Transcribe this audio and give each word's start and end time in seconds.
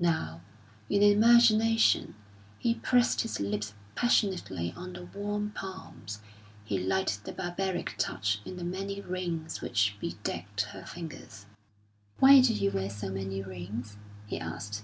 Now, 0.00 0.40
in 0.90 1.04
imagination, 1.04 2.16
he 2.58 2.74
pressed 2.74 3.20
his 3.20 3.38
lips 3.38 3.74
passionately 3.94 4.74
on 4.76 4.92
the 4.92 5.04
warm 5.04 5.52
palms. 5.52 6.18
He 6.64 6.80
liked 6.80 7.22
the 7.22 7.30
barbaric 7.32 7.94
touch 7.96 8.40
in 8.44 8.56
the 8.56 8.64
many 8.64 9.00
rings 9.00 9.60
which 9.60 9.96
bedecked 10.00 10.62
her 10.72 10.84
fingers. 10.84 11.46
"Why 12.18 12.40
do 12.40 12.54
you 12.54 12.72
wear 12.72 12.90
so 12.90 13.10
many 13.12 13.40
rings?" 13.40 13.96
he 14.26 14.40
asked. 14.40 14.82